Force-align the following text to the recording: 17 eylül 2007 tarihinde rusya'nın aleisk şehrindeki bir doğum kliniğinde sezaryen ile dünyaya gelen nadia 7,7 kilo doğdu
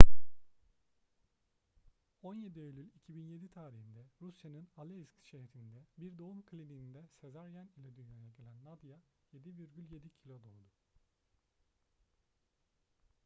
17 2.23 2.57
eylül 2.59 2.89
2007 2.95 3.47
tarihinde 3.51 4.05
rusya'nın 4.21 4.67
aleisk 4.77 5.13
şehrindeki 5.23 5.85
bir 5.97 6.17
doğum 6.17 6.41
kliniğinde 6.45 7.03
sezaryen 7.21 7.69
ile 7.77 7.95
dünyaya 7.95 8.29
gelen 8.37 8.63
nadia 8.65 8.97
7,7 9.33 10.09
kilo 10.23 10.43
doğdu 10.43 10.71